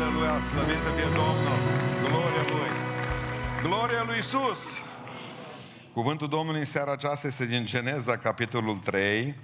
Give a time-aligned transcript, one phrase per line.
[0.00, 1.58] Aleluia, slăvit să fie Domnul.
[2.08, 2.70] Gloria Lui.
[3.62, 4.80] Gloria Lui Isus.
[5.92, 9.34] Cuvântul Domnului în seara aceasta este din Geneza, capitolul 3.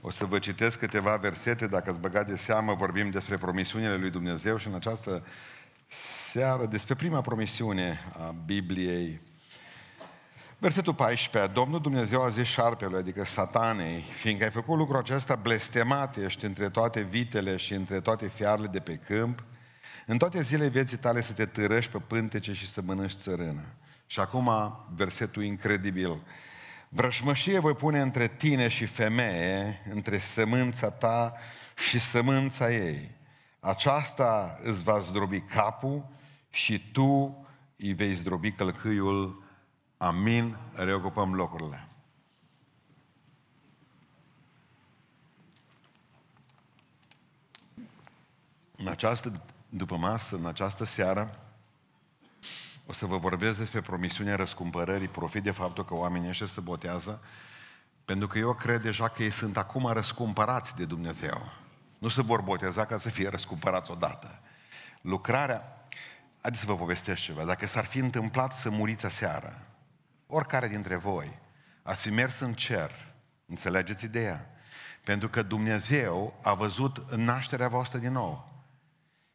[0.00, 4.10] O să vă citesc câteva versete, dacă ați băgat de seamă, vorbim despre promisiunile lui
[4.10, 5.26] Dumnezeu și în această
[6.30, 9.20] seară despre prima promisiune a Bibliei.
[10.58, 11.52] Versetul 14.
[11.52, 16.68] Domnul Dumnezeu a zis șarpelui, adică satanei, fiindcă ai făcut lucrul acesta, blestemat ești între
[16.68, 19.42] toate vitele și între toate fiarele de pe câmp,
[20.10, 23.64] în toate zilele vieții tale să te târăști pe pântece și să mănânci țărână.
[24.06, 24.50] Și acum
[24.94, 26.22] versetul incredibil.
[26.88, 31.34] Vrășmășie voi pune între tine și femeie, între sămânța ta
[31.88, 33.10] și sămânța ei.
[33.60, 36.06] Aceasta îți va zdrobi capul
[36.50, 37.46] și tu
[37.76, 39.42] îi vei zdrobi călcâiul.
[39.96, 40.56] Amin.
[40.74, 41.88] Reocupăm locurile.
[48.76, 51.38] În această după masă, în această seară,
[52.86, 57.22] o să vă vorbesc despre promisiunea răscumpărării, profit de faptul că oamenii ăștia se botează,
[58.04, 61.52] pentru că eu cred deja că ei sunt acum răscumpărați de Dumnezeu.
[61.98, 64.40] Nu se vor boteza ca să fie răscumpărați odată.
[65.00, 65.86] Lucrarea,
[66.40, 69.66] haideți să vă povestesc ceva, dacă s-ar fi întâmplat să muriți aseară,
[70.26, 71.38] oricare dintre voi,
[71.82, 72.90] ați fi mers în cer,
[73.46, 74.50] înțelegeți ideea?
[75.04, 78.57] Pentru că Dumnezeu a văzut nașterea voastră din nou.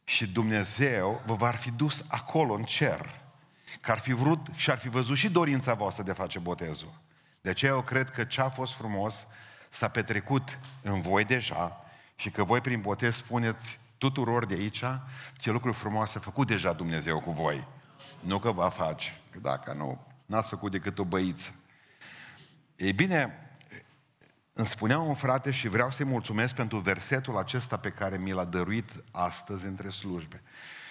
[0.03, 3.21] Și Dumnezeu vă va fi dus acolo, în cer.
[3.81, 7.01] Că ar fi vrut și ar fi văzut și dorința voastră de a face botezul.
[7.41, 9.27] De aceea eu cred că ce a fost frumos
[9.69, 14.83] s-a petrecut în voi deja și că voi prin botez spuneți tuturor de aici
[15.37, 17.67] ce lucruri frumoase a făcut deja Dumnezeu cu voi.
[18.19, 19.21] Nu că va face.
[19.29, 21.53] Că dacă nu, n-ați făcut decât o băiță.
[22.75, 23.52] Ei bine,
[24.53, 28.45] îmi spunea un frate și vreau să-i mulțumesc pentru versetul acesta pe care mi l-a
[28.45, 30.41] dăruit astăzi între slujbe.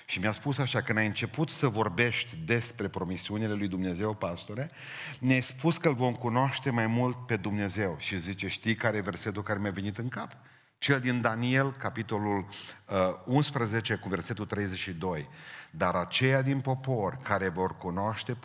[0.06, 4.70] Și mi-a spus așa, când ai început să vorbești despre promisiunile lui Dumnezeu, pastore,
[5.18, 7.96] ne-ai spus că îl vom cunoaște mai mult pe Dumnezeu.
[7.98, 10.36] Și zice, știi care e versetul care mi-a venit în cap?
[10.82, 12.46] Cel din Daniel, capitolul
[12.86, 15.28] uh, 11, cu versetul 32.
[15.70, 18.36] Dar aceia din popor care vor cunoaște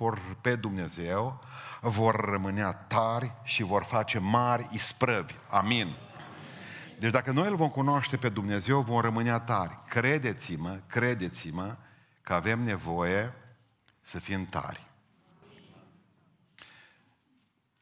[0.42, 1.44] pe Dumnezeu
[1.82, 5.34] vor rămâne tari și vor face mari isprăvi.
[5.50, 5.96] Amin.
[7.00, 9.78] Deci dacă noi îl vom cunoaște pe Dumnezeu, vom rămâne tari.
[9.88, 11.76] Credeți-mă, credeți-mă
[12.22, 13.34] că avem nevoie
[14.02, 14.88] să fim tari.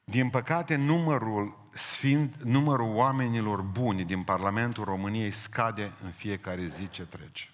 [0.03, 7.05] Din păcate, numărul sfint, numărul oamenilor buni din Parlamentul României scade în fiecare zi ce
[7.05, 7.49] trece.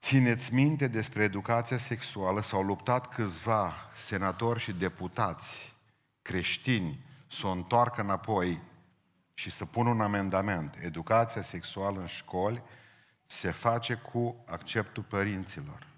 [0.00, 5.76] Țineți minte despre educația sexuală, s-au luptat câțiva senatori și deputați
[6.22, 8.60] creștini să o întoarcă înapoi
[9.34, 10.78] și să pună un amendament.
[10.82, 12.62] Educația sexuală în școli
[13.26, 15.89] se face cu acceptul părinților.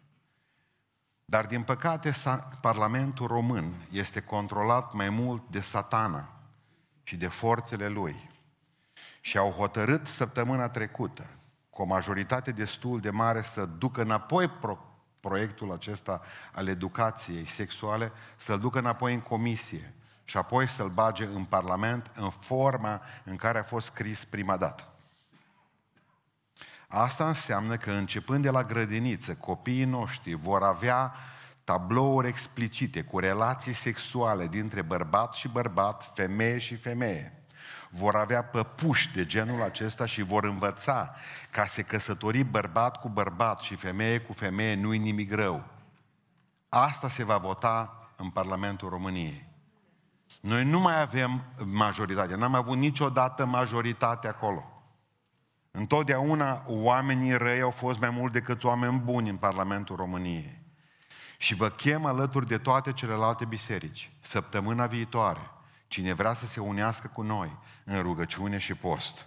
[1.33, 2.13] Dar, din păcate,
[2.61, 6.29] Parlamentul român este controlat mai mult de satana
[7.03, 8.31] și de forțele lui.
[9.21, 11.27] Și au hotărât săptămâna trecută,
[11.71, 14.85] cu o majoritate destul de mare, să ducă înapoi pro-
[15.21, 16.21] proiectul acesta
[16.53, 19.95] al educației sexuale, să-l ducă înapoi în comisie
[20.25, 24.92] și apoi să-l bage în Parlament în forma în care a fost scris prima dată.
[26.95, 31.15] Asta înseamnă că începând de la grădiniță, copiii noștri vor avea
[31.65, 37.45] tablouri explicite cu relații sexuale dintre bărbat și bărbat, femeie și femeie.
[37.91, 41.15] Vor avea păpuși de genul acesta și vor învăța
[41.51, 45.65] ca se căsători bărbat cu bărbat și femeie cu femeie nu-i nimic rău.
[46.69, 49.49] Asta se va vota în Parlamentul României.
[50.41, 54.72] Noi nu mai avem majoritate, n-am avut niciodată majoritate acolo.
[55.75, 60.61] Întotdeauna oamenii răi au fost mai mult decât oameni buni în Parlamentul României.
[61.39, 65.51] Și vă chem alături de toate celelalte biserici, săptămâna viitoare,
[65.89, 69.27] cine vrea să se unească cu noi în rugăciune și post.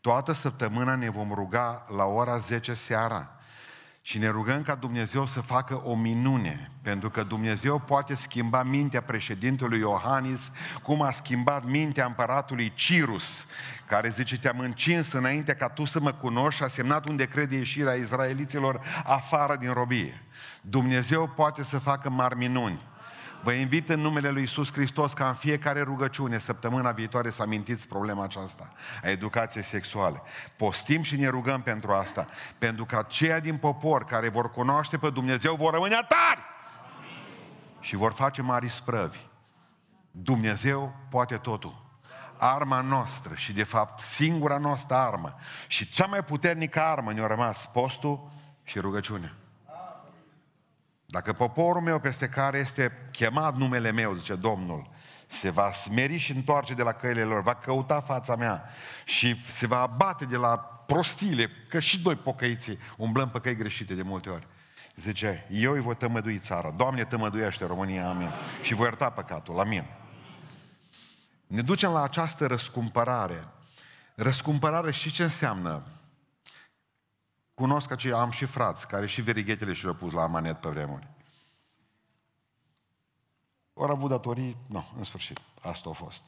[0.00, 3.39] Toată săptămâna ne vom ruga la ora 10 seara
[4.02, 9.02] și ne rugăm ca Dumnezeu să facă o minune, pentru că Dumnezeu poate schimba mintea
[9.02, 10.50] președintelui Iohannis,
[10.82, 13.46] cum a schimbat mintea împăratului Cirus,
[13.86, 17.48] care zice, te-am încins înainte ca tu să mă cunoști și a semnat un decret
[17.48, 20.22] de ieșire a izraeliților afară din robie.
[20.62, 22.88] Dumnezeu poate să facă mari minuni.
[23.42, 27.88] Vă invit în numele Lui Isus Hristos ca în fiecare rugăciune, săptămâna viitoare, să amintiți
[27.88, 28.72] problema aceasta
[29.02, 30.22] a educației sexuale.
[30.56, 32.26] Postim și ne rugăm pentru asta,
[32.58, 36.40] pentru că aceia din popor care vor cunoaște pe Dumnezeu vor rămâne tari
[37.80, 39.18] și vor face mari sprăvi.
[40.10, 41.88] Dumnezeu poate totul.
[42.36, 45.34] arma noastră și de fapt singura noastră armă
[45.66, 48.30] și cea mai puternică armă ne-a rămas postul
[48.64, 49.34] și rugăciunea.
[51.10, 54.90] Dacă poporul meu peste care este chemat numele meu, zice Domnul,
[55.26, 58.64] se va smeri și întoarce de la căile lor, va căuta fața mea
[59.04, 63.94] și se va abate de la prostile, că și noi pocăiții umblăm pe căi greșite
[63.94, 64.46] de multe ori.
[64.96, 66.70] Zice, eu îi voi tămădui țara.
[66.70, 68.32] Doamne, tămăduiește România, amin.
[68.62, 69.84] Și voi ierta păcatul, amin.
[71.46, 73.44] Ne ducem la această răscumpărare.
[74.14, 75.82] Răscumpărare și ce înseamnă?
[77.60, 81.08] Cunosc că am și frați care și verighetele și le-au pus la amanet pe vremuri.
[83.72, 86.24] Ori avut datorii, nu, în sfârșit, asta a fost.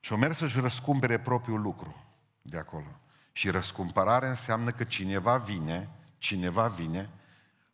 [0.00, 2.04] Și o mers să-și răscumpere propriul lucru
[2.42, 2.86] de acolo.
[3.32, 7.10] Și răscumpărarea înseamnă că cineva vine, cineva vine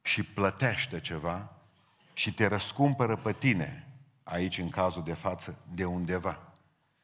[0.03, 1.53] și plătește ceva
[2.13, 3.89] și te răscumpără pe tine,
[4.23, 6.39] aici în cazul de față, de undeva.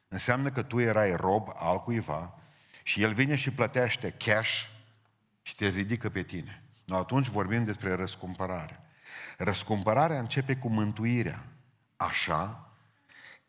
[0.07, 2.39] Înseamnă că tu erai rob al cuiva
[2.83, 4.73] și el vine și plătește cash
[5.45, 6.63] și te ridică pe tine.
[6.85, 8.79] No, atunci vorbim despre răscumpărare.
[9.37, 11.45] Răscumpărarea începe cu mântuirea,
[11.95, 12.69] așa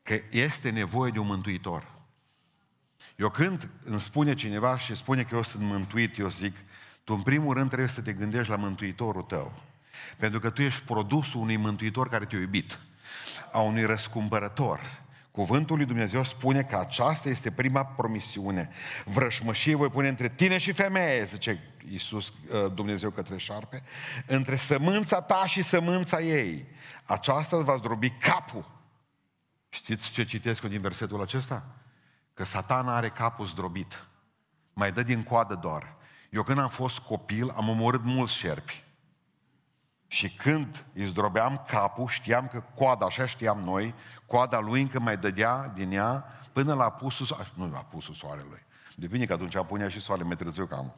[0.03, 1.95] că este nevoie de un mântuitor.
[3.17, 6.57] Eu când îmi spune cineva și spune că eu sunt mântuit, eu zic,
[7.05, 9.63] tu în primul rând trebuie să te gândești la mântuitorul tău.
[10.19, 12.79] Pentru că tu ești produsul unui mântuitor care te-a iubit,
[13.53, 15.05] a unui răscumpărător.
[15.37, 18.71] Cuvântul lui Dumnezeu spune că aceasta este prima promisiune.
[19.05, 23.83] Vrășmășie voi pune între tine și femeie, zice Iisus uh, Dumnezeu către șarpe,
[24.27, 26.67] între sămânța ta și sămânța ei.
[27.05, 28.71] Aceasta va zdrobi capul.
[29.69, 31.67] Știți ce citesc eu din versetul acesta?
[32.35, 34.07] Că satana are capul zdrobit.
[34.73, 35.97] Mai dă din coadă doar.
[36.31, 38.85] Eu când am fost copil, am omorât mulți șerpi.
[40.07, 43.95] Și când îi zdrobeam capul, știam că coada, așa știam noi,
[44.27, 48.65] coada lui încă mai dădea din ea până la apusul, nu la apusul soarelui.
[48.97, 50.95] Depinde că atunci punea și soarele mai târziu cam.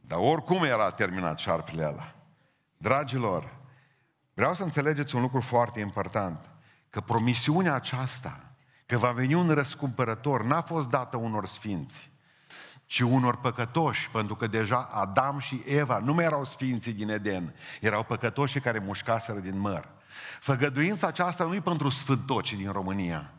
[0.00, 2.14] Dar oricum era terminat șarpele ăla.
[2.76, 3.56] Dragilor,
[4.34, 6.50] vreau să înțelegeți un lucru foarte important.
[6.90, 8.40] Că promisiunea aceasta,
[8.86, 12.12] că va veni un răscumpărător, n-a fost dată unor sfinți
[12.94, 17.54] ci unor păcătoși, pentru că deja Adam și Eva nu mai erau sfinții din Eden,
[17.80, 19.88] erau păcătoși care mușcaseră din măr.
[20.40, 23.32] Făgăduința aceasta nu e pentru sfântocii din România.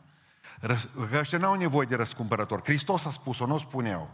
[1.09, 2.61] Că ăștia n-au nevoie de răscumpărător.
[2.63, 4.09] Hristos a spus-o, nu o spun eu.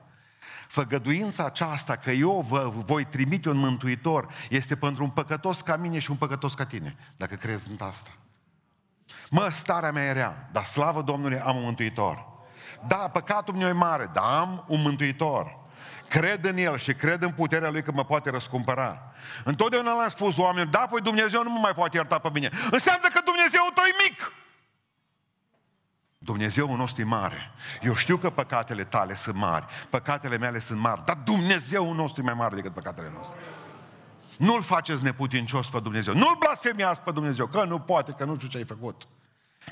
[0.68, 6.00] Făgăduința aceasta că eu vă voi trimite un mântuitor este pentru un păcătos ca mine
[6.00, 8.12] și un păcătos ca tine, dacă crezi în asta.
[9.30, 12.31] Mă, starea mea era, dar slavă Domnului, am un mântuitor.
[12.88, 15.60] Da, păcatul meu e mare, dar am un mântuitor.
[16.07, 19.12] Cred în El și cred în puterea Lui că mă poate răscumpăra.
[19.44, 22.50] Întotdeauna l-am spus oamenilor, da, păi Dumnezeu nu mă mai poate ierta pe mine.
[22.72, 24.33] Înseamnă că Dumnezeu tău e mic.
[26.18, 27.51] Dumnezeu nostru e mare.
[27.81, 32.25] Eu știu că păcatele tale sunt mari, păcatele mele sunt mari, dar Dumnezeu nostru e
[32.25, 33.38] mai mare decât păcatele noastre.
[34.38, 36.13] Nu-L faceți neputincios pe Dumnezeu.
[36.13, 39.07] Nu-L blasfemiați pe Dumnezeu, că nu poate, că nu știu ce ai făcut.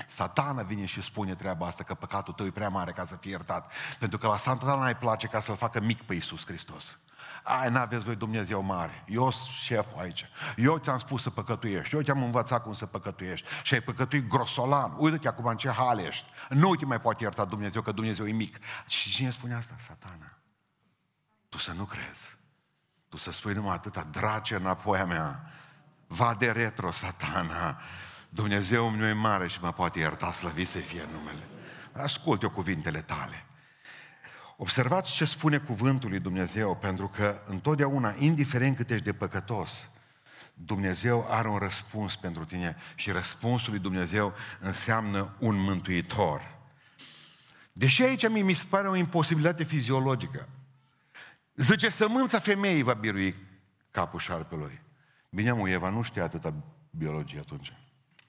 [0.08, 3.32] Satana vine și spune treaba asta că păcatul tău e prea mare ca să fie
[3.32, 3.72] iertat.
[4.00, 7.00] Pentru că la satana îi place ca să-l facă mic pe Iisus Hristos.
[7.44, 9.04] Ai, n-aveți voi Dumnezeu mare.
[9.08, 10.30] Eu sunt șeful aici.
[10.58, 11.96] Eu ți-am spus să păcătuiești.
[11.96, 13.48] Eu te-am învățat cum să păcătuiești.
[13.64, 14.96] Și ai păcătuit grosolan.
[14.98, 16.26] Uite-te acum în ce hal ești.
[16.50, 18.58] Nu te mai poate ierta Dumnezeu, că Dumnezeu e mic.
[18.88, 19.76] Și cine spune asta?
[19.78, 20.38] Satana.
[21.50, 22.38] Tu să nu crezi.
[23.10, 25.52] Tu să spui numai atâta, drage înapoi a mea.
[26.08, 27.80] Va de retro, satana.
[28.30, 31.48] Dumnezeu meu e mare și mă poate ierta, slăvit să fie numele.
[31.92, 33.46] Ascult eu cuvintele tale.
[34.58, 39.90] Observați ce spune cuvântul lui Dumnezeu, pentru că întotdeauna, indiferent cât ești de păcătos,
[40.54, 46.58] Dumnezeu are un răspuns pentru tine și răspunsul lui Dumnezeu înseamnă un mântuitor.
[47.74, 50.50] Deși aici mi se pare o imposibilitate fiziologică.
[51.56, 53.36] Zice, sămânța femeii va birui
[53.92, 54.82] capul șarpelui.
[55.30, 56.54] Bine, mă, Eva nu știa atâta
[56.92, 57.74] biologie atunci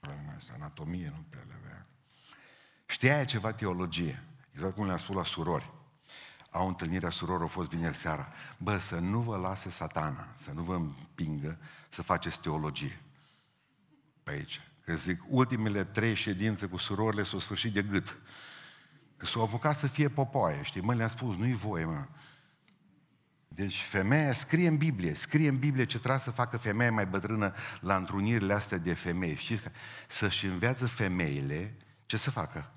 [0.01, 1.81] problema asta, anatomie nu prea le avea.
[2.85, 5.71] Știa ceva teologie, exact cum le-am spus la surori.
[6.49, 8.33] Au întâlnirea surorilor, au fost vineri seara.
[8.57, 11.57] Bă, să nu vă lase satana, să nu vă împingă
[11.89, 13.01] să faceți teologie.
[14.23, 14.61] Pe aici.
[14.85, 18.17] Că zic, ultimele trei ședințe cu surorile s-au sfârșit de gât.
[19.17, 20.81] Că s-au apucat să fie popoaie, știi?
[20.81, 22.07] Mă, le-am spus, nu-i voie, mă.
[23.55, 27.53] Deci femeia scrie în Biblie, scrie în Biblie ce trebuie să facă femeia mai bătrână
[27.79, 29.35] la întrunirile astea de femei.
[29.35, 29.63] Știți?
[30.07, 32.71] Să-și învețe femeile ce să facă?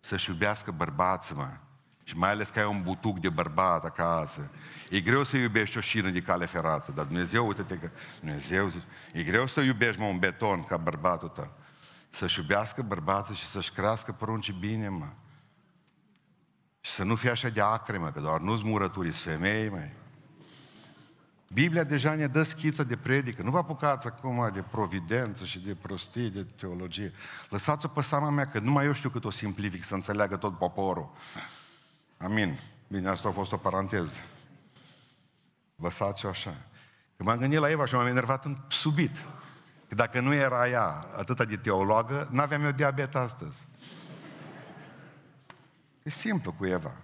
[0.00, 1.56] Să-și iubească bărbații, mă.
[2.04, 4.50] Și mai ales că ai un butuc de bărbat acasă.
[4.90, 8.84] E greu să iubești o șină de cale ferată, dar Dumnezeu, uite-te că Dumnezeu zice,
[9.12, 11.52] e greu să iubești, mă, un beton ca bărbatul tău.
[12.10, 15.08] Să-și iubească bărbații și să-și crească poruncii bine, mă.
[16.84, 19.92] Și să nu fie așa de acremă, că doar nu-ți murături, femei, mai.
[21.52, 23.42] Biblia deja ne dă schiță de predică.
[23.42, 27.12] Nu vă apucați acum de providență și de prostie, de teologie.
[27.48, 31.12] Lăsați-o pe seama mea, că numai eu știu cât o simplific să înțeleagă tot poporul.
[32.16, 32.58] Amin.
[32.88, 34.18] Bine, asta a fost o paranteză.
[35.76, 36.56] Lăsați-o așa.
[37.16, 39.16] Că m-am gândit la Eva și m-am enervat în subit.
[39.88, 43.58] Că dacă nu era ea atâta de teologă, n-aveam eu diabet astăzi.
[46.04, 46.96] E simplu cu Eva.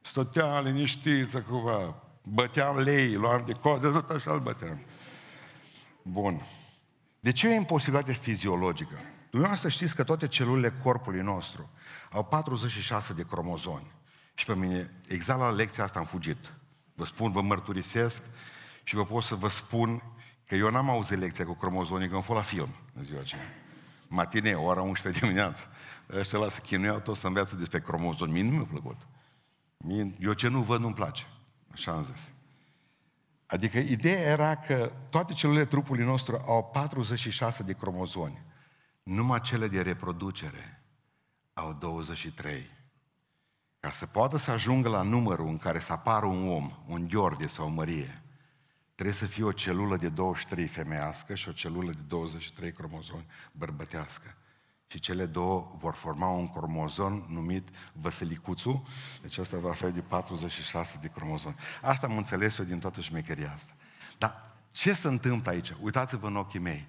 [0.00, 4.84] Stătea liniștiță cumva, băteam lei, luam de codă, tot așa îl băteam.
[6.02, 6.46] Bun.
[7.20, 8.94] De ce e imposibilitate fiziologică?
[9.30, 11.70] Dumneavoastră știți că toate celulele corpului nostru
[12.10, 13.92] au 46 de cromozomi.
[14.34, 16.52] Și pe mine, exact la lecția asta am fugit.
[16.94, 18.22] Vă spun, vă mărturisesc
[18.82, 20.02] și vă pot să vă spun
[20.46, 23.61] că eu n-am auzit lecția cu cromozonii, că am fost la film în ziua aceea.
[24.12, 25.66] Matine, ora 11 dimineață.
[26.10, 28.32] Ăștia la să chinuiau tot să înveață despre cromozoni.
[28.32, 28.96] Mie nu mi-a plăcut.
[29.76, 31.26] Mie, eu ce nu văd, nu-mi place.
[31.72, 32.30] Așa am zis.
[33.46, 38.42] Adică ideea era că toate celulele trupului nostru au 46 de cromozoni.
[39.02, 40.82] Numai cele de reproducere
[41.52, 42.70] au 23.
[43.80, 47.46] Ca să poată să ajungă la numărul în care să apară un om, un Gheorghe
[47.46, 48.21] sau o Mărie,
[49.02, 54.34] trebuie să fie o celulă de 23 femeiască și o celulă de 23 cromozomi bărbătească.
[54.86, 58.82] Și cele două vor forma un cromozon numit văselicuțul,
[59.22, 61.54] deci asta va fi de 46 de cromozomi.
[61.80, 63.72] Asta am înțeles eu din toată șmecheria asta.
[64.18, 65.72] Dar ce se întâmplă aici?
[65.80, 66.88] Uitați-vă în ochii mei.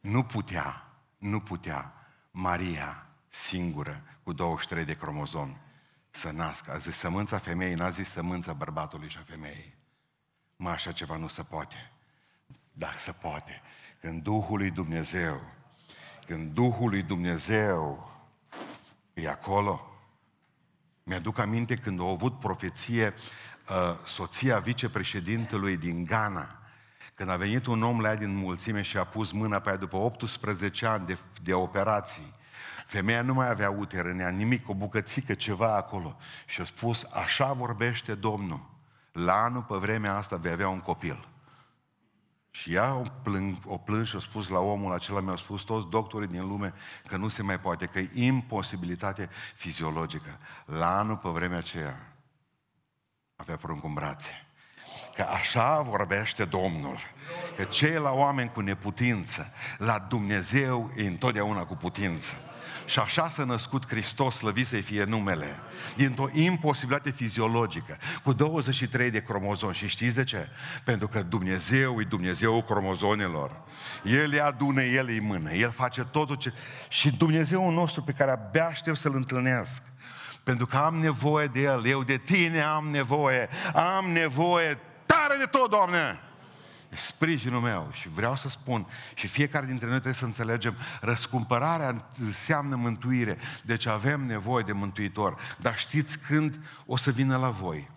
[0.00, 1.92] Nu putea, nu putea
[2.30, 5.60] Maria singură cu 23 de cromozomi
[6.10, 6.72] să nască.
[6.72, 9.82] A zis sămânța femeii, n-a zis sămânța bărbatului și a femeii.
[10.56, 11.90] Mă, așa ceva nu se poate.
[12.72, 13.62] Dar se poate.
[14.00, 15.40] Când Duhul lui Dumnezeu,
[16.26, 18.10] când Duhul lui Dumnezeu
[19.14, 19.88] e acolo,
[21.02, 23.14] mi-aduc aminte când a avut profeție
[23.68, 26.58] uh, soția vicepreședintelui din Ghana,
[27.14, 29.76] când a venit un om la ea din mulțime și a pus mâna pe ea
[29.76, 32.34] după 18 ani de, de operații
[32.86, 36.16] Femeia nu mai avea uter în ea, nimic, o bucățică, ceva acolo.
[36.46, 38.72] Și a spus, așa vorbește Domnul.
[39.14, 41.28] La anul, pe vremea asta, vei avea un copil.
[42.50, 45.88] Și ea o, plâng, o plâng și a spus la omul acela, mi-au spus toți
[45.88, 46.74] doctorii din lume
[47.06, 50.38] că nu se mai poate, că e imposibilitate fiziologică.
[50.64, 52.16] La anul, pe vremea aceea,
[53.36, 54.48] avea prunc în brațe.
[55.16, 56.96] Că așa vorbește Domnul.
[57.56, 62.34] Că cei la oameni cu neputință, la Dumnezeu e întotdeauna cu putință.
[62.86, 65.46] Și așa s-a născut Hristos, slăvit să fie numele,
[65.96, 69.74] dintr-o imposibilitate fiziologică, cu 23 de cromozomi.
[69.74, 70.48] Și știți de ce?
[70.84, 73.60] Pentru că Dumnezeu e Dumnezeu cromozonilor.
[74.04, 76.52] El îi adună, El îi mână, El face totul ce...
[76.88, 79.82] Și Dumnezeu nostru pe care abia aștept să-L întâlnesc,
[80.42, 84.78] pentru că am nevoie de El, eu de Tine am nevoie, am nevoie
[85.26, 86.18] tare de tot, Doamne!
[86.96, 87.88] sprijinul meu.
[87.92, 93.38] Și vreau să spun, și fiecare dintre noi trebuie să înțelegem, răscumpărarea înseamnă mântuire.
[93.62, 95.38] Deci avem nevoie de mântuitor.
[95.58, 97.88] Dar știți când o să vină la voi?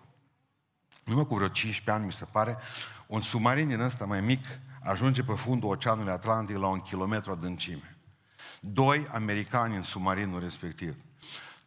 [1.04, 2.58] Numai cu vreo 15 ani, mi se pare,
[3.06, 4.44] un submarin din ăsta mai mic
[4.82, 7.96] ajunge pe fundul Oceanului Atlantic la un kilometru adâncime.
[8.60, 10.96] Doi americani în submarinul respectiv.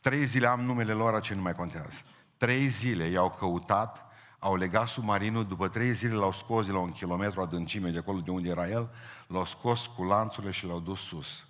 [0.01, 2.01] Trei zile am numele lor, ce nu mai contează.
[2.37, 4.10] Trei zile i-au căutat
[4.43, 8.19] au legat submarinul, după trei zile l-au scos de la un kilometru adâncime de acolo
[8.19, 8.89] de unde era el,
[9.27, 11.45] l-au scos cu lanțurile și l-au dus sus.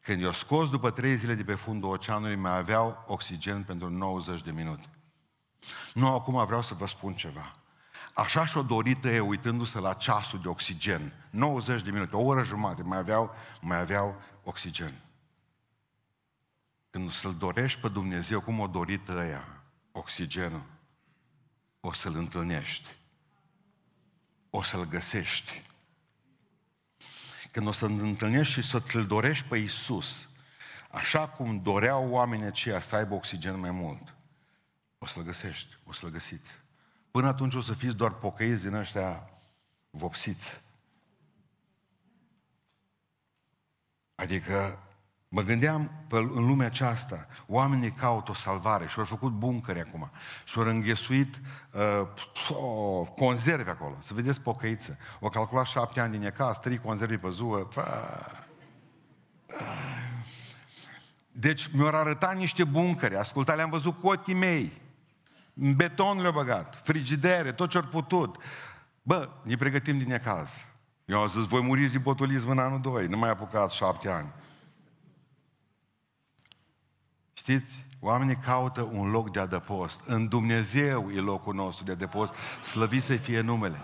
[0.00, 4.42] Când i-au scos după trei zile de pe fundul oceanului, mai aveau oxigen pentru 90
[4.42, 4.88] de minute.
[5.94, 7.52] Nu, acum vreau să vă spun ceva.
[8.14, 11.12] Așa și-o dorit eu, uitându-se la ceasul de oxigen.
[11.30, 14.94] 90 de minute, o oră jumate, mai aveau, mai aveau oxigen.
[16.90, 19.44] Când să-L dorești pe Dumnezeu, cum o dorit ăia,
[19.92, 20.62] oxigenul,
[21.80, 22.88] o să-L întâlnești.
[24.50, 25.62] O să-L găsești.
[27.52, 30.28] Când o să-L întâlnești și să-Ți-L dorești pe Iisus,
[30.90, 34.14] așa cum doreau oamenii aceia să aibă oxigen mai mult,
[34.98, 36.50] o să-L găsești, o să-L găsiți.
[37.10, 39.30] Până atunci o să fiți doar pocăiți din ăștia
[39.90, 40.62] vopsiți.
[44.14, 44.82] Adică
[45.30, 50.10] Mă gândeam pe, în lumea aceasta, oamenii caută o salvare și au făcut buncări acum
[50.44, 51.40] și au înghesuit
[51.72, 54.98] uh, o, conserve acolo, să vedeți pocăiță.
[55.20, 57.68] O calculat șapte ani din ecaz, trei conserve pe zuă.
[61.32, 64.72] Deci mi-au arătat niște buncări, asculta, le-am văzut cu ochii mei.
[65.54, 68.36] În beton le-au băgat, frigidere, tot ce-au putut.
[69.02, 70.50] Bă, ne pregătim din ecaz.
[71.04, 74.32] Eu am zis, voi muriți din botulism în anul 2, nu mai apucați șapte ani.
[77.48, 77.86] Știți?
[78.00, 80.00] oamenii caută un loc de adăpost.
[80.06, 83.76] În Dumnezeu e locul nostru de adăpost, slăvit să fie numele.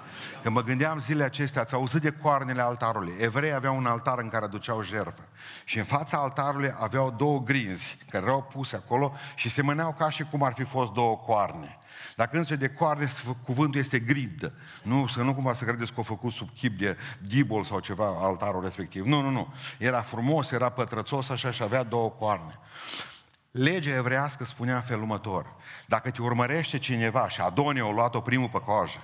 [0.42, 3.12] Că mă gândeam zilele acestea, ați auzit de coarnele altarului.
[3.18, 5.22] Evrei aveau un altar în care aduceau jertfă.
[5.64, 10.24] Și în fața altarului aveau două grinzi care erau puse acolo și semăneau ca și
[10.24, 11.78] cum ar fi fost două coarne.
[12.16, 13.08] Dacă însă de coarne,
[13.44, 14.52] cuvântul este gridă.
[14.82, 16.96] Nu, să nu cumva să credeți că au făcut sub chip de
[17.28, 19.04] ghibol sau ceva altarul respectiv.
[19.04, 19.54] Nu, nu, nu.
[19.78, 22.58] Era frumos, era pătrățos așa și avea două coarne.
[23.56, 25.54] Legea evrească spunea în felul următor.
[25.86, 28.98] Dacă te urmărește cineva, și Adonie a luat-o primul pe coajă,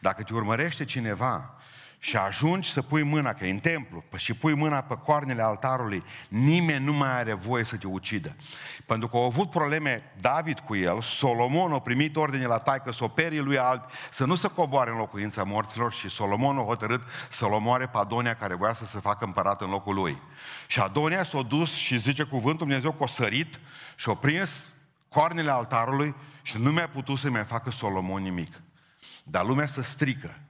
[0.00, 1.54] dacă te urmărește cineva
[1.98, 6.04] și ajungi să pui mâna, că e în templu, și pui mâna pe coarnele altarului,
[6.28, 8.36] nimeni nu mai are voie să te ucidă.
[8.86, 13.04] Pentru că au avut probleme David cu el, Solomon a primit ordine la taică să
[13.04, 17.52] operii lui albi, să nu se coboare în locuința morților și Solomon a hotărât să-l
[17.52, 20.18] omoare pe Adonia care voia să se facă împărat în locul lui.
[20.66, 23.60] Și Adonia s-a dus și zice cuvântul Dumnezeu că a sărit
[23.96, 24.72] și a prins
[25.08, 28.60] coarnele altarului și nu mi-a putut să mai facă Solomon nimic.
[29.24, 30.40] Dar lumea se strică.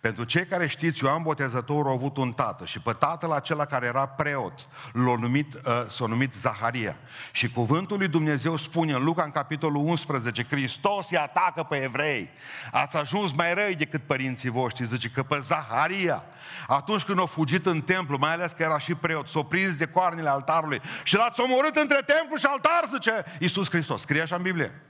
[0.00, 3.86] Pentru cei care știți, Ioan Botezătorul a avut un tată și pe tatăl acela care
[3.86, 6.96] era preot l-a numit, uh, s-a numit Zaharia.
[7.32, 12.30] Și cuvântul lui Dumnezeu spune în Luca în capitolul 11, Hristos îi atacă pe evrei.
[12.70, 16.24] Ați ajuns mai răi decât părinții voștri, zice că pe Zaharia,
[16.66, 19.86] atunci când a fugit în templu, mai ales că era și preot, s-a prins de
[19.86, 24.00] coarnele altarului și l-ați omorât între templu și altar, zice Iisus Hristos.
[24.00, 24.82] Scrie așa în Biblie.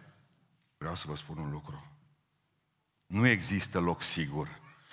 [0.79, 1.87] Vreau să vă spun un lucru.
[3.07, 4.49] Nu există loc sigur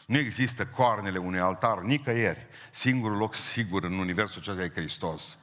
[0.06, 2.48] nu există coarnele unui altar nicăieri.
[2.72, 5.38] Singurul loc sigur în universul acesta e Hristos.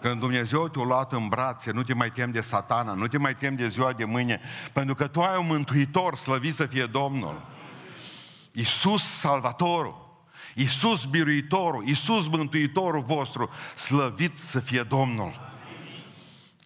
[0.00, 3.34] Când Dumnezeu te-a luat în brațe, nu te mai tem de satana, nu te mai
[3.34, 4.40] tem de ziua de mâine,
[4.72, 7.46] pentru că tu ai un mântuitor, slăvit să fie Domnul.
[8.52, 10.20] Iisus Salvatorul,
[10.54, 15.54] Iisus Biruitorul, Iisus Mântuitorul vostru, slăvit să fie Domnul.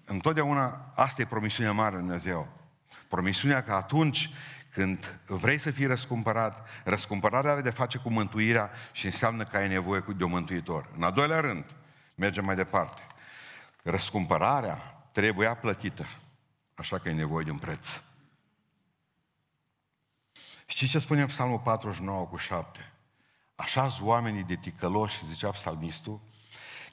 [0.04, 2.48] Întotdeauna asta e promisiunea mare în Dumnezeu.
[3.08, 4.30] Promisiunea că atunci
[4.70, 9.68] când vrei să fii răscumpărat, răscumpărarea are de face cu mântuirea și înseamnă că ai
[9.68, 10.88] nevoie de un mântuitor.
[10.96, 11.64] În al doilea rând,
[12.14, 13.00] mergem mai departe.
[13.82, 16.06] Răscumpărarea trebuia plătită,
[16.74, 18.00] așa că e nevoie de un preț.
[20.66, 22.92] Știți ce spune Psalmul 49 cu 7?
[23.54, 26.20] Așa oamenii de ticăloși, zicea psalmistul,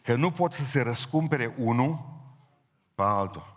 [0.03, 2.15] că nu pot să se răscumpere unul
[2.95, 3.55] pe altul.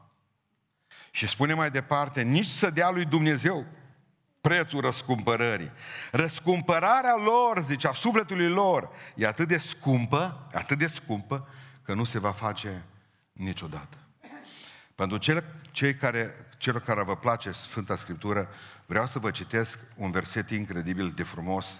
[1.10, 3.66] Și spune mai departe, nici să dea lui Dumnezeu
[4.40, 5.70] prețul răscumpărării.
[6.12, 11.48] Răscumpărarea lor, zicea, sufletului lor, e atât de scumpă, atât de scumpă,
[11.82, 12.84] că nu se va face
[13.32, 13.96] niciodată.
[14.94, 18.48] Pentru cel, cei care, celor care vă place Sfânta Scriptură,
[18.86, 21.78] vreau să vă citesc un verset incredibil de frumos,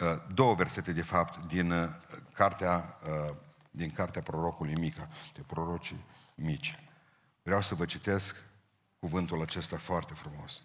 [0.00, 1.88] uh, două versete de fapt din uh,
[2.34, 3.34] cartea, uh,
[3.70, 6.78] din cartea prorocului Mica, de prorocii mici.
[7.42, 8.36] Vreau să vă citesc
[8.98, 10.62] cuvântul acesta foarte frumos.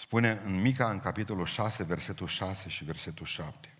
[0.00, 3.74] Spune în Mica, în capitolul 6, versetul 6 și versetul 7.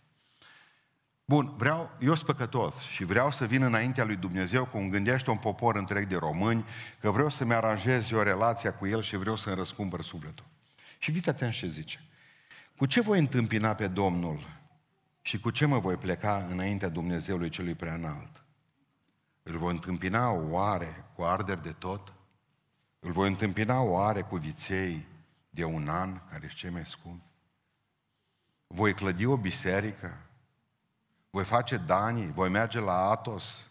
[1.24, 5.37] Bun, vreau, eu sunt păcătos și vreau să vin înaintea lui Dumnezeu cum gândește un
[5.37, 6.64] popor întreg de români,
[7.00, 10.44] că vreau să-mi aranjez o relație cu El și vreau să-mi răscumpăr sufletul.
[10.98, 12.00] Și fiți atent ce zice.
[12.76, 14.46] Cu ce voi întâmpina pe Domnul
[15.22, 18.44] și cu ce mă voi pleca înaintea Dumnezeului celui prea înalt?
[19.42, 22.12] Îl voi întâmpina oare cu arderi de tot?
[22.98, 25.10] Îl voi întâmpina oare cu viței
[25.51, 27.25] de un an, care e cei mai scumpi.
[28.67, 30.19] Voi clădi o biserică,
[31.31, 33.67] voi face danii, voi merge la Atos.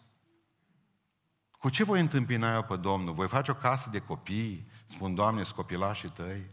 [1.50, 3.14] Cu ce voi întâmpina eu pe Domnul?
[3.14, 6.50] Voi face o casă de copii, spun, Doamne, scopilașii tăi.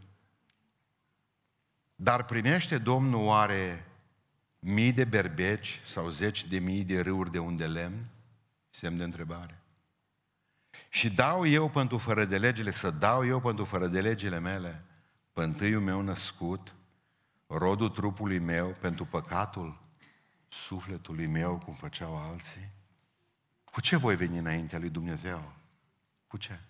[1.94, 3.86] Dar primește Domnul oare
[4.58, 8.06] mii de berbeci sau zeci de mii de râuri de unde lemn?
[8.70, 9.62] Semn de întrebare.
[10.88, 14.87] Și dau eu pentru fără de legile, să dau eu pentru fără de legile mele
[15.38, 16.74] pe întâiul meu născut,
[17.46, 19.80] rodul trupului meu, pentru păcatul
[20.48, 22.70] sufletului meu, cum făceau alții?
[23.64, 25.52] Cu ce voi veni înaintea lui Dumnezeu?
[26.26, 26.60] Cu ce?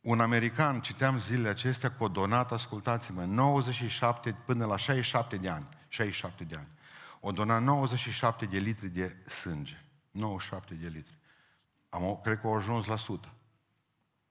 [0.00, 5.68] Un american, citeam zilele acestea, cu o donat, ascultați-mă, 97 până la 67 de ani,
[5.88, 6.68] 67 de ani,
[7.20, 9.84] o donat 97 de litri de sânge.
[10.10, 11.18] 97 de litri.
[11.88, 13.34] Am, cred că au ajuns la 100.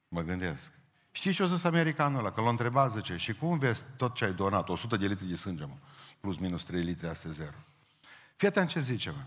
[0.09, 0.71] Mă gândesc.
[1.11, 2.31] Știi ce o zis americanul ăla?
[2.31, 4.69] Că l-a întrebat, zice, și cum vezi tot ce ai donat?
[4.69, 5.75] 100 de litri de sânge, mă.
[6.19, 7.55] Plus minus 3 litri, asta zero.
[8.35, 9.23] Fii atent ce zice, mă.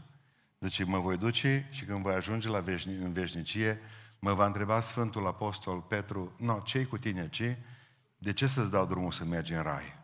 [0.61, 3.81] Zice, mă voi duce și când voi ajunge la veșni, în veșnicie,
[4.19, 7.59] mă va întreba Sfântul Apostol Petru, no, ce cu tine, ce?
[8.19, 10.01] De ce să-ți dau drumul să mergi în rai?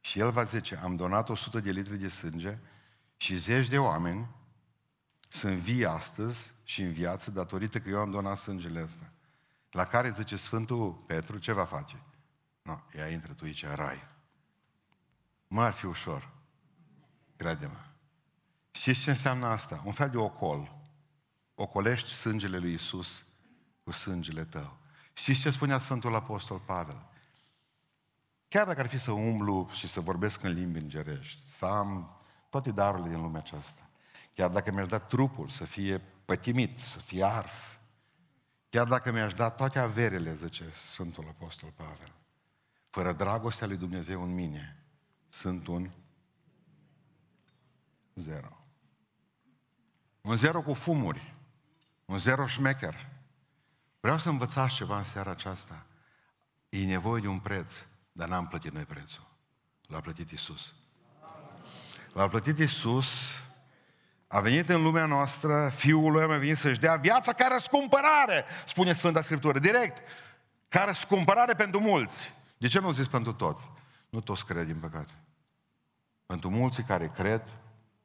[0.00, 2.58] Și el va zice, am donat 100 de litri de sânge
[3.16, 4.28] și zeci de oameni
[5.28, 9.12] sunt vii astăzi și în viață datorită că eu am donat sângele ăsta.
[9.70, 12.02] La care zice Sfântul Petru, ce va face?
[12.62, 14.06] Nu, no, ea intră tu aici în rai.
[15.46, 16.30] Mă ar fi ușor.
[17.36, 17.80] Crede-mă.
[18.70, 19.82] Știți ce înseamnă asta?
[19.84, 20.76] Un fel de ocol.
[21.54, 23.24] Ocolești sângele lui Isus
[23.82, 24.76] cu sângele tău.
[25.12, 27.08] Știți ce spunea Sfântul Apostol Pavel?
[28.48, 32.70] Chiar dacă ar fi să umblu și să vorbesc în limbi îngerești, să am toate
[32.70, 33.88] darurile din lumea aceasta,
[34.34, 37.79] chiar dacă mi-aș da trupul să fie pătimit, să fie ars,
[38.70, 42.12] chiar dacă mi-aș da toate averele, zice Sfântul Apostol Pavel,
[42.90, 44.84] fără dragostea lui Dumnezeu în mine,
[45.28, 45.90] sunt un
[48.14, 48.64] zero.
[50.20, 51.34] Un zero cu fumuri,
[52.04, 53.08] un zero șmecher.
[54.00, 55.86] Vreau să învățați ceva în seara aceasta.
[56.68, 57.74] E nevoie de un preț,
[58.12, 59.26] dar n-am plătit noi prețul.
[59.86, 60.74] L-a plătit Isus.
[62.12, 63.38] L-a plătit Isus,
[64.32, 68.92] a venit în lumea noastră, Fiul lui a venit să-și dea viața ca răscumpărare, spune
[68.92, 69.98] Sfânta Scriptură, direct,
[70.68, 72.32] ca răscumpărare pentru mulți.
[72.58, 73.70] De ce nu zis pentru toți?
[74.08, 75.12] Nu toți cred, din păcate.
[76.26, 77.42] Pentru mulți care cred,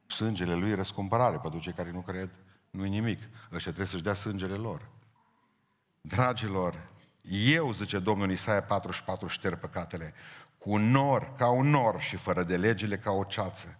[0.06, 1.36] sângele lui e răscumpărare.
[1.36, 2.30] Pentru cei care nu cred,
[2.70, 3.18] nu e nimic.
[3.52, 4.80] Ăștia trebuie să-și dea sângele lor.
[6.00, 6.88] Dragilor,
[7.30, 10.14] eu, zice Domnul Isaia 44, șterg păcatele,
[10.58, 13.78] cu un nor, ca un nor și fără de legile ca o ceață.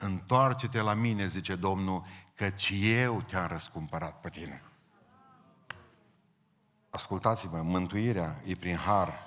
[0.00, 4.62] Întoarce-te la mine, zice Domnul, căci eu te-am răscumpărat pe tine.
[6.90, 9.26] Ascultați-mă, mântuirea e prin har,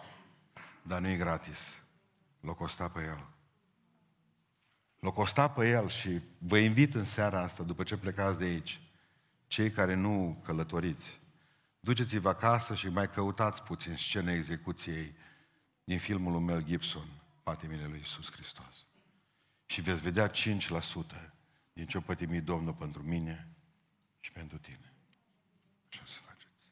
[0.81, 1.77] dar nu e gratis.
[2.39, 3.25] L-o costa pe el.
[4.99, 8.81] L-o costa pe el și vă invit în seara asta, după ce plecați de aici,
[9.47, 11.19] cei care nu călătoriți,
[11.79, 15.15] duceți-vă acasă și mai căutați puțin scena execuției
[15.83, 17.07] din filmul lui Mel Gibson,
[17.43, 18.85] Patimile lui Iisus Hristos.
[19.71, 20.33] Și veți vedea 5%
[21.73, 23.47] din ce-o pătimit Domnul pentru mine
[24.19, 24.93] și pentru tine.
[25.89, 26.71] Așa să faceți.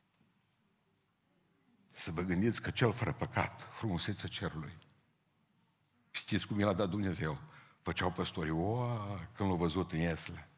[1.95, 4.77] Să vă gândiți că cel fără păcat, frumusețea cerului,
[6.11, 7.39] știți cum i-a dat Dumnezeu?
[7.81, 8.97] Făceau păstorii, o,
[9.33, 10.49] când l-au văzut în Iesle.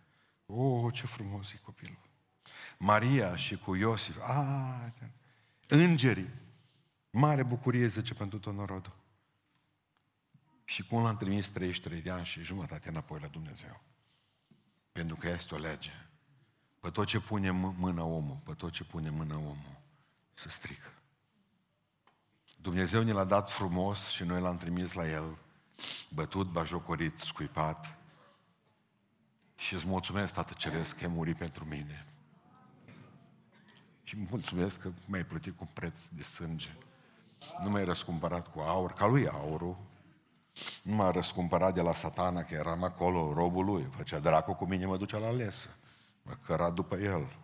[0.45, 2.09] O, ce frumos e copilul.
[2.77, 4.93] Maria și cu Iosif, a,
[5.67, 6.29] îngerii,
[7.09, 9.00] mare bucurie, zice, pentru tot norodul.
[10.71, 13.81] Și cum l-am trimis 33 de ani și jumătate înapoi la Dumnezeu.
[14.91, 15.91] Pentru că este o lege.
[16.79, 19.81] Pe tot ce pune mâna omul, pe tot ce pune mâna omul,
[20.33, 20.93] să strică.
[22.57, 25.37] Dumnezeu ne l-a dat frumos și noi l-am trimis la El,
[26.13, 27.97] bătut, bajocorit, scuipat.
[29.55, 32.05] Și îți mulțumesc, Tată Ceresc, că ai murit pentru mine.
[34.03, 36.75] Și mulțumesc că mi-ai plătit cu preț de sânge.
[37.63, 39.89] Nu m-ai răscumpărat cu aur, ca lui aurul.
[40.81, 43.87] Nu m-a răscumpărat de la satana, că eram acolo, robul lui.
[43.95, 45.69] Făcea dracu cu mine, mă ducea la lesă.
[46.21, 47.35] Mă căra după el.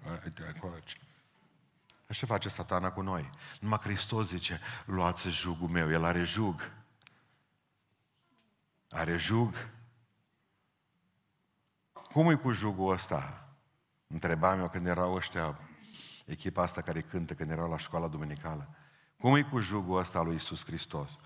[2.09, 3.29] Așa face satana cu noi.
[3.59, 6.71] Numai Hristos zice, luați jugul meu, el are jug.
[8.89, 9.69] Are jug.
[11.93, 13.47] Cum e cu jugul ăsta?
[14.07, 15.59] Întrebam eu când erau ăștia,
[16.25, 18.69] echipa asta care cântă, când erau la școala duminicală.
[19.19, 21.19] Cum e cu jugul ăsta lui Isus Hristos?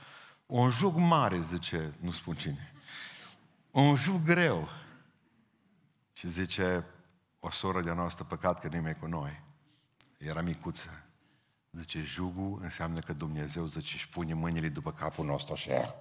[0.51, 2.73] Un jug mare, zice, nu spun cine.
[3.71, 4.69] Un jug greu.
[6.13, 6.85] Și zice,
[7.39, 9.41] o soră de-a noastră, păcat că nimeni cu noi.
[10.17, 11.03] Era micuță.
[11.71, 15.95] Zice, jugul înseamnă că Dumnezeu, zice, își pune mâinile după capul nostru așa.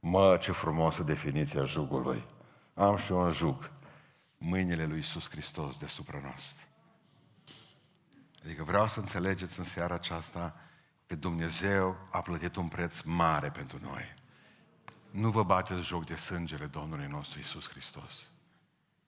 [0.00, 2.24] Mă, ce frumoasă definiția jugului.
[2.74, 3.70] Am și eu un jug.
[4.36, 6.66] Mâinile lui Iisus Hristos deasupra noastră.
[8.44, 10.67] Adică vreau să înțelegeți în seara aceasta
[11.08, 14.14] că Dumnezeu a plătit un preț mare pentru noi.
[15.10, 18.28] Nu vă bateți joc de sângele Domnului nostru Iisus Hristos.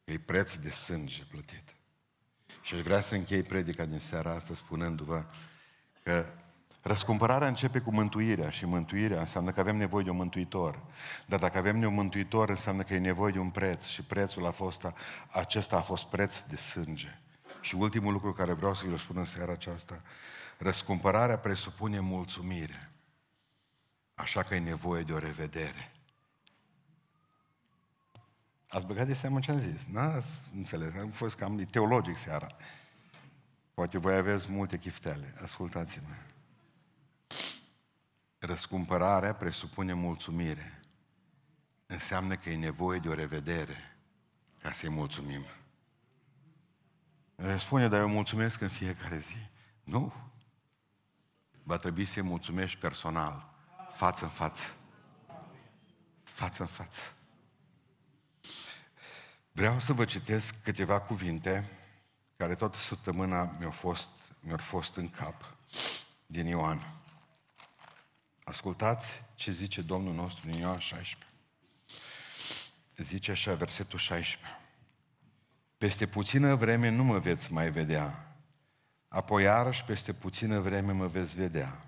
[0.05, 1.65] E preț de sânge plătit.
[2.63, 5.25] Și aș vrea să închei predica din seara asta spunându-vă
[6.03, 6.27] că
[6.83, 10.83] răscumpărarea începe cu mântuirea și mântuirea înseamnă că avem nevoie de un mântuitor.
[11.27, 14.03] Dar dacă avem nevoie de un mântuitor, înseamnă că e nevoie de un preț și
[14.03, 14.87] prețul a fost,
[15.31, 17.19] acesta a fost preț de sânge.
[17.61, 20.03] Și ultimul lucru care vreau să vă spun în seara aceasta,
[20.61, 22.91] răscumpărarea presupune mulțumire.
[24.15, 25.93] Așa că e nevoie de o revedere.
[28.69, 29.85] Ați băgat de seamă ce am zis?
[29.91, 32.47] N-ați înțeles, am fost cam teologic seara.
[33.75, 35.35] Poate voi aveți multe chiftele.
[35.43, 36.15] Ascultați-mă.
[38.39, 40.81] Răscumpărarea presupune mulțumire.
[41.87, 43.97] Înseamnă că e nevoie de o revedere
[44.63, 45.45] ca să-i mulțumim.
[47.59, 49.37] Spune, dar eu mulțumesc în fiecare zi.
[49.85, 50.13] Nu.
[51.71, 53.49] Va trebui să-i mulțumești personal,
[53.93, 54.75] față în față.
[56.23, 57.01] Față în față.
[59.53, 61.71] Vreau să vă citesc câteva cuvinte
[62.37, 64.09] care toată săptămâna mi-au fost,
[64.41, 65.57] mi-au fost în cap
[66.27, 66.95] din Ioan.
[68.45, 71.31] Ascultați ce zice Domnul nostru în Ioan 16.
[72.97, 74.61] Zice așa, versetul 16.
[75.79, 78.30] Peste puțină vreme nu mă veți mai vedea,
[79.13, 81.81] apoi iarăși peste puțină vreme mă veți vedea,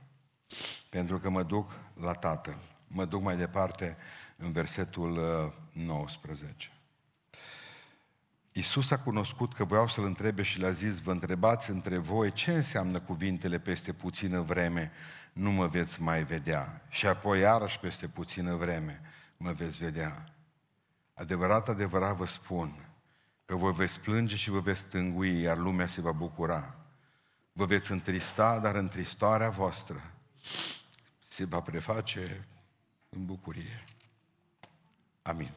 [0.88, 2.58] pentru că mă duc la Tatăl.
[2.87, 3.96] Mă duc mai departe
[4.37, 5.20] în versetul
[5.72, 6.70] 19.
[6.72, 6.80] Uh,
[8.52, 12.52] Iisus a cunoscut că voiau să-L întrebe și le-a zis, vă întrebați între voi ce
[12.52, 14.92] înseamnă cuvintele peste puțină vreme,
[15.32, 16.82] nu mă veți mai vedea.
[16.88, 19.00] Și apoi iarăși peste puțină vreme
[19.37, 20.24] mă veți vedea.
[21.14, 22.88] Adevărat, adevărat vă spun
[23.44, 26.82] că vă veți plânge și vă veți tângui, iar lumea se va bucura.
[27.53, 30.12] Vă veți întrista, dar întristarea voastră
[31.29, 32.47] se va preface
[33.09, 33.85] în bucurie.
[35.23, 35.51] Amin.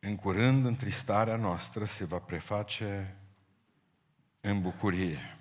[0.00, 3.16] În curând, întristarea noastră se va preface
[4.40, 5.38] în bucurie.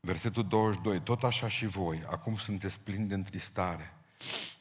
[0.00, 1.00] Versetul 22.
[1.00, 3.94] Tot așa și voi, acum sunteți plini de întristare,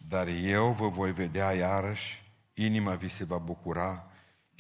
[0.08, 4.11] dar eu vă voi vedea iarăși, inima vi se va bucura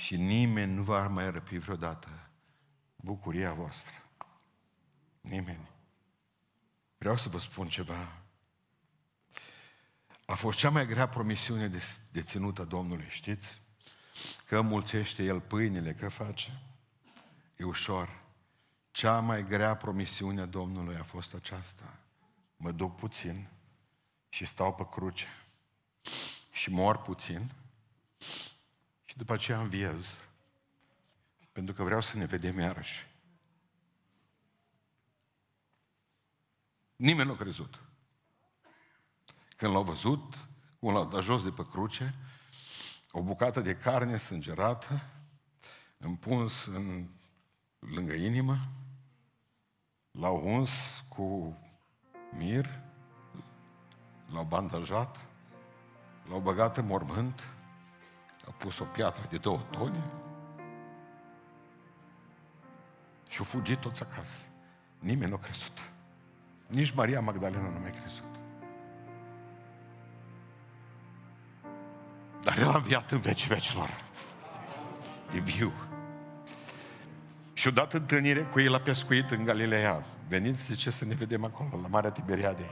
[0.02, 2.30] și nimeni nu va mai răpi vreodată
[2.96, 3.94] bucuria voastră.
[5.22, 5.70] Nimeni.
[6.98, 8.22] Vreau să vă spun ceva.
[10.26, 13.62] A fost cea mai grea promisiune de, de ținută Domnului, știți?
[14.46, 16.62] Că mulțește El pâinile, că face?
[17.58, 18.22] E ușor.
[18.92, 22.00] Cea mai grea promisiune a Domnului a fost aceasta.
[22.58, 23.50] Mă duc puțin
[24.30, 25.28] și stau pe cruce
[26.52, 27.52] și mor puțin
[29.12, 30.17] și după aceea înviez
[31.52, 33.08] pentru că vreau să ne vedem iarăși.
[36.95, 37.80] Nimeni nu a crezut.
[39.58, 40.38] Când l-au văzut,
[40.80, 42.15] cum l-au dat jos de pe cruce,
[43.12, 45.02] o bucată de carne sângerată,
[45.97, 47.08] împuns în,
[47.80, 48.60] lângă inimă,
[50.12, 51.58] l-au uns cu
[52.30, 52.80] mir,
[54.32, 55.26] l-au bandajat,
[56.30, 57.61] l-au băgat în mormânt, au
[58.62, 60.04] pus o piatră de două tone
[63.30, 64.41] și au fugit toți acasă.
[65.00, 65.91] Nimeni nu a crezut.
[66.67, 68.24] Nici Maria Magdalena nu mi-a crezut.
[72.43, 73.89] Dar el a înviat în vecii vecilor.
[75.34, 75.71] E viu.
[77.54, 80.04] Și o dat întâlnire cu ei la pescuit în Galileea.
[80.28, 82.69] Veniți, zice, să ne vedem acolo, la Marea Tiberiade.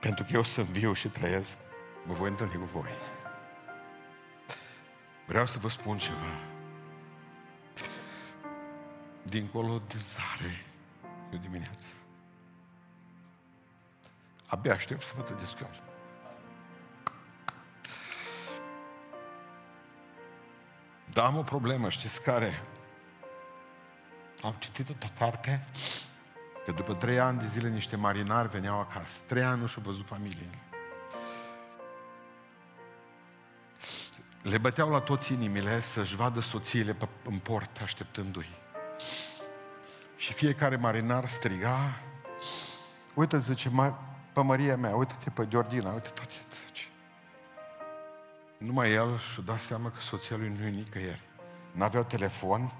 [0.00, 1.58] Pentru că eu sunt viu și trăiesc,
[2.06, 3.19] mă voi întâlni cu voi.
[5.30, 6.38] Vreau să vă spun ceva.
[9.22, 10.64] Dincolo de zare,
[11.32, 11.86] e o dimineață.
[14.46, 15.82] Abia aștept să vă întâlnesc cu el.
[21.12, 22.62] Da, am o problemă, știți care?
[24.42, 25.66] Am citit o carte
[26.64, 29.20] că după trei ani de zile niște marinari veneau acasă.
[29.26, 30.69] Trei ani nu și-au văzut familie.
[34.42, 38.58] Le băteau la toți inimile să-și vadă soțiile pe, în port așteptându-i.
[40.16, 42.00] Și fiecare marinar striga,
[43.14, 43.70] uite, zice,
[44.32, 46.32] pe Maria mea, uite-te pe Georgina, uite toate,
[46.66, 46.84] zice.
[48.58, 51.22] Numai el și-a dat seama că soția lui nu e nicăieri.
[51.72, 52.72] N-aveau telefon.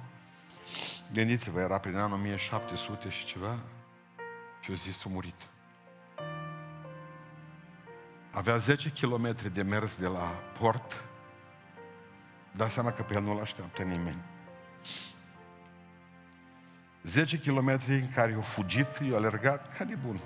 [1.12, 3.59] Gândiți-vă, era prin anul 1700 și ceva
[4.61, 5.49] și a zis, a murit.
[8.31, 11.05] Avea 10 km de mers de la port,
[12.52, 14.22] da seama că pe el nu-l așteaptă nimeni.
[17.02, 20.20] 10 km în care i-a fugit, i-a alergat ca de bun.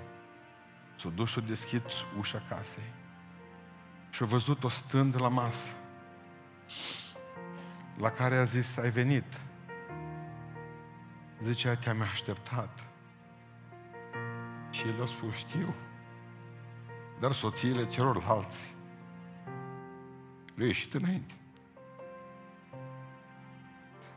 [0.99, 1.81] S-a dus și a deschis
[2.17, 2.93] ușa casei
[4.09, 5.69] și a văzut-o stând la masă,
[7.97, 9.39] la care a zis, ai venit.
[11.41, 12.79] Zicea, te-am așteptat.
[14.69, 15.75] Și el a spus, știu,
[17.19, 18.75] dar soțiile celorlalți
[20.55, 21.33] le ieșit înainte.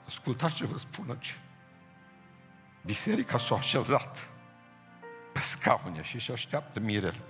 [0.09, 1.39] Ascultați ce vă spun aici.
[2.85, 4.29] Biserica s-a așezat
[5.33, 7.21] pe scaune și și așteaptă mirele.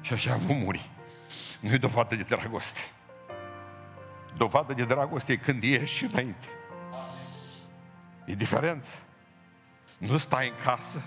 [0.00, 0.90] Și așa vom muri.
[1.60, 2.80] Nu e dovadă de dragoste.
[4.36, 6.46] Dovadă de dragoste e când ieși înainte.
[8.24, 8.96] E diferență.
[9.98, 11.02] Nu stai în casă,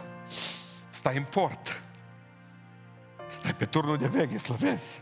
[0.89, 1.81] stai în port.
[3.27, 5.01] Stai pe turnul de veche, slăvezi.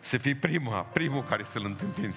[0.00, 2.14] Să fii prima, primul care să-l întâmpini.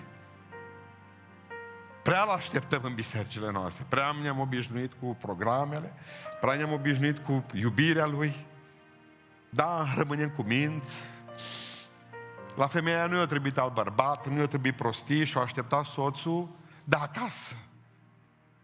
[2.03, 3.85] Prea l așteptăm în bisericile noastre.
[3.89, 5.93] Prea ne-am obișnuit cu programele,
[6.41, 8.45] prea ne-am obișnuit cu iubirea Lui.
[9.49, 11.03] Da, rămânem cu minți,
[12.55, 16.49] La femeia nu i-a trebuit alt bărbat, nu i-a trebuit prostii și o aștepta soțul
[16.83, 17.55] de acasă.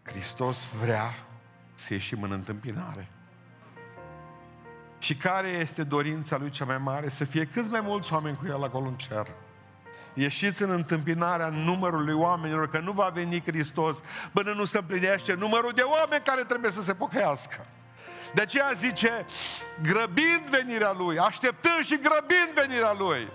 [0.02, 1.14] Hristos vrea
[1.74, 3.08] să ieșim în întâmpinare.
[4.98, 7.08] Și care este dorința lui cea mai mare?
[7.08, 9.26] Să fie cât mai mulți oameni cu el acolo în cer.
[10.20, 14.02] Ieșiți în întâmpinarea numărului oamenilor, că nu va veni Hristos
[14.32, 17.66] până nu se împlinește numărul de oameni care trebuie să se pocăiască.
[18.34, 19.26] De aceea zice,
[19.82, 23.28] grăbind venirea Lui, așteptând și grăbind venirea Lui.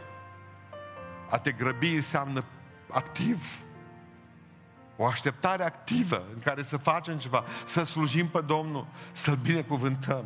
[1.30, 2.43] A te grăbi înseamnă
[2.91, 3.46] activ.
[4.96, 10.26] O așteptare activă în care să facem ceva, să slujim pe Domnul, să-L binecuvântăm.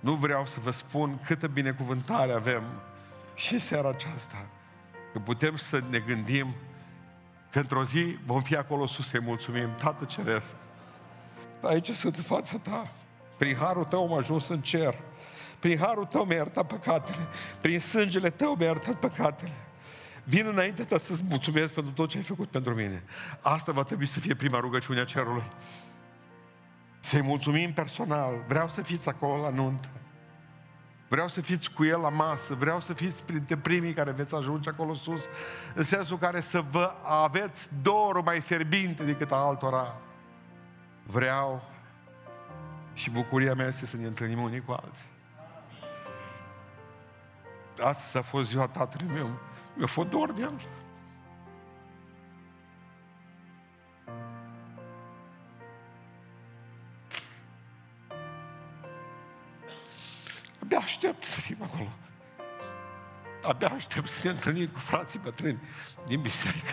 [0.00, 2.62] Nu vreau să vă spun câtă binecuvântare avem
[3.34, 4.46] și seara aceasta.
[5.12, 6.54] Că putem să ne gândim
[7.50, 9.74] că într-o zi vom fi acolo sus să-i mulțumim.
[9.74, 10.56] Tată Ceresc,
[11.60, 12.90] aici sunt în fața ta.
[13.36, 14.94] Prin harul tău am ajuns în cer.
[15.58, 17.28] Prin harul tău mi-ai iertat păcatele.
[17.60, 19.52] Prin sângele tău mi-ai iertat păcatele.
[20.24, 23.02] Vin înainte ta să-ți mulțumesc pentru tot ce ai făcut pentru mine.
[23.40, 25.50] Asta va trebui să fie prima rugăciune a cerului.
[27.00, 28.44] Să-i mulțumim personal.
[28.48, 29.88] Vreau să fiți acolo la nuntă.
[31.12, 34.68] Vreau să fiți cu el la masă, vreau să fiți printre primii care veți ajunge
[34.68, 35.22] acolo sus,
[35.74, 39.94] în sensul care să vă aveți dorul mai fierbinte decât a altora.
[41.06, 41.62] Vreau
[42.92, 45.08] și bucuria mea este să ne întâlnim unii cu alții.
[47.82, 49.30] Astăzi a fost ziua tatălui meu.
[49.74, 50.60] Mi-a fost dor de el.
[60.92, 61.88] Aștept să fim acolo.
[63.42, 65.58] Abia aștept să ne întâlnim cu frații bătrâni
[66.06, 66.72] din biserică.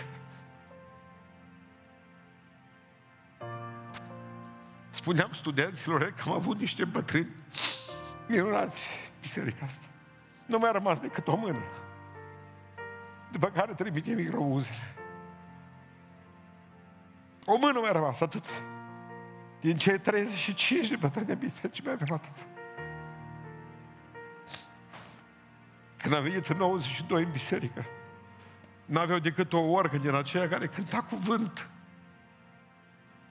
[4.89, 7.35] Spuneam studenților că am avut niște bătrâni
[8.27, 8.89] minunați
[9.21, 9.85] biserica asta.
[10.45, 11.63] Nu mai a rămas decât o mână.
[13.31, 14.95] După care trimite microuzele.
[17.45, 18.63] O mână mai a rămas, atât.
[19.59, 22.58] Din cei 35 de bătrâni de biserici mai avem atât.
[26.01, 27.85] Când am venit în 92 în biserică,
[28.85, 31.69] n-aveau decât o orcă din aceea care cânta cuvânt.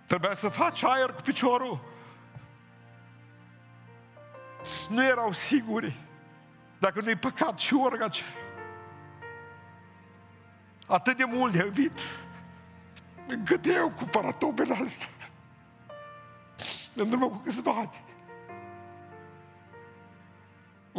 [0.06, 1.80] Trebuia să faci aer cu piciorul.
[4.88, 5.96] Nu erau siguri
[6.78, 8.32] dacă nu-i păcat și orga aceea.
[10.86, 11.98] Atât de mult de iubit
[13.26, 15.08] încât eu cu paratobele astea
[16.94, 18.07] în urmă cu câțiva ani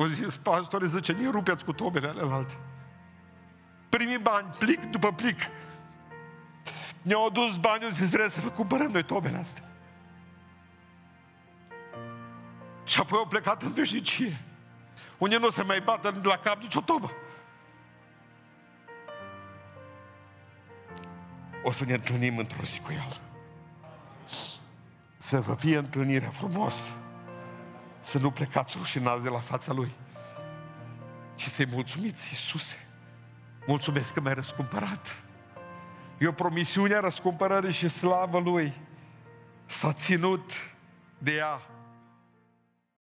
[0.02, 2.58] o zis pastore, zice, nu rupeți cu tobele alte.
[3.90, 5.40] Primi bani, plic după plic.
[7.02, 9.64] Ne-au adus bani, au zis, vreți să vă cumpărăm noi tobele astea.
[12.84, 14.42] Și apoi au plecat în veșnicie.
[15.18, 17.12] Unde nu se mai bată la cap nicio tobă.
[21.64, 23.20] O să ne întâlnim într-o zi cu El.
[25.18, 26.90] Să vă fie întâlnirea frumoasă
[28.02, 29.92] să nu plecați rușinați de la fața Lui.
[31.36, 32.88] Și să-i mulțumiți, Iisuse.
[33.68, 35.24] Mulțumesc că m-ai răscumpărat.
[36.18, 38.74] E o promisiune a răscumpărării și slavă Lui.
[39.66, 40.52] S-a ținut
[41.18, 41.62] de ea